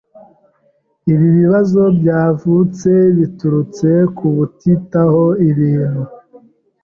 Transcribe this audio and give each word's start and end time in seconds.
Ibi 1.13 1.27
bibazo 1.39 1.81
byavutse 1.99 2.89
biturutse 3.17 3.87
kubutitaho 4.17 5.25
ibintu. 5.49 6.03